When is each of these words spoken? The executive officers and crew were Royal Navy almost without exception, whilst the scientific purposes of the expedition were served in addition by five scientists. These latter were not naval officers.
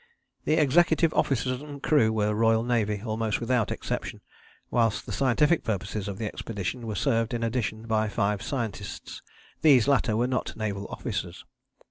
The 0.45 0.55
executive 0.55 1.13
officers 1.13 1.61
and 1.61 1.79
crew 1.79 2.11
were 2.11 2.33
Royal 2.33 2.63
Navy 2.63 3.03
almost 3.05 3.39
without 3.39 3.69
exception, 3.71 4.21
whilst 4.71 5.05
the 5.05 5.11
scientific 5.11 5.63
purposes 5.63 6.07
of 6.07 6.17
the 6.17 6.25
expedition 6.25 6.87
were 6.87 6.95
served 6.95 7.35
in 7.35 7.43
addition 7.43 7.85
by 7.85 8.07
five 8.09 8.41
scientists. 8.41 9.21
These 9.61 9.87
latter 9.87 10.17
were 10.17 10.25
not 10.25 10.57
naval 10.57 10.87
officers. 10.87 11.45